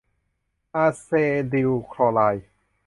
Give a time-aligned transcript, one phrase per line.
[0.75, 1.09] อาเซ
[1.51, 2.47] ติลคลอไรด์